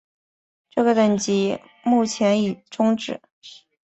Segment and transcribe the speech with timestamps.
[0.71, 3.21] 这个等级目前已终止。